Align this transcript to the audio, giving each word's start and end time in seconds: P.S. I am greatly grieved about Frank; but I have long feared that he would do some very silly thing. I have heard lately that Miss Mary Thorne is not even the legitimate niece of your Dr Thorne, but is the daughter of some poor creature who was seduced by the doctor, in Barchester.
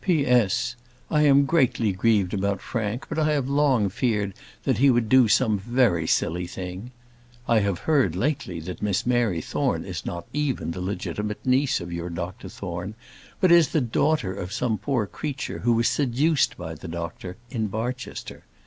P.S. 0.03 0.75
I 1.11 1.21
am 1.27 1.45
greatly 1.45 1.91
grieved 1.91 2.33
about 2.33 2.59
Frank; 2.59 3.05
but 3.07 3.19
I 3.19 3.33
have 3.33 3.47
long 3.47 3.87
feared 3.87 4.33
that 4.63 4.79
he 4.79 4.89
would 4.89 5.07
do 5.09 5.27
some 5.27 5.59
very 5.59 6.07
silly 6.07 6.47
thing. 6.47 6.89
I 7.47 7.59
have 7.59 7.77
heard 7.81 8.15
lately 8.15 8.59
that 8.61 8.81
Miss 8.81 9.05
Mary 9.05 9.41
Thorne 9.41 9.85
is 9.85 10.03
not 10.03 10.25
even 10.33 10.71
the 10.71 10.81
legitimate 10.81 11.45
niece 11.45 11.79
of 11.79 11.93
your 11.93 12.09
Dr 12.09 12.49
Thorne, 12.49 12.95
but 13.39 13.51
is 13.51 13.67
the 13.67 13.79
daughter 13.79 14.33
of 14.33 14.51
some 14.51 14.79
poor 14.79 15.05
creature 15.05 15.59
who 15.59 15.73
was 15.73 15.87
seduced 15.87 16.57
by 16.57 16.73
the 16.73 16.87
doctor, 16.87 17.37
in 17.51 17.67
Barchester. 17.67 18.43